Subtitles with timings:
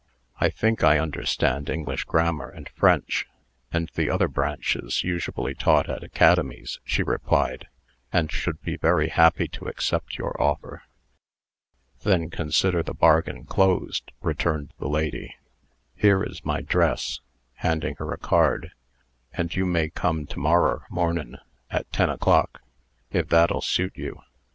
[0.39, 3.27] "I think I understand English grammar, and French,
[3.71, 7.67] and the other branches usually taught at academies," she replied,
[8.11, 10.81] "and should be very happy to accept your offer."
[12.01, 15.35] "Then consider the bargain closed," returned the lady.
[15.95, 17.19] "Here is my 'dress"
[17.57, 18.71] (handing her a card),
[19.31, 21.37] "and you may come to morrer mornin',
[21.69, 22.63] at ten o'clock,
[23.11, 24.19] if that'll suit you.